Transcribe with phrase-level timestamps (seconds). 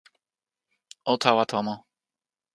[1.11, 1.75] o tawa tomo.